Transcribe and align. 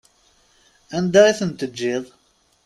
Anda 0.97 1.21
i 1.31 1.33
ten-teǧǧiḍ? 1.39 2.03